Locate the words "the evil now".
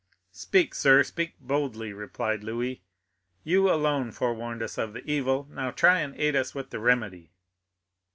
4.93-5.69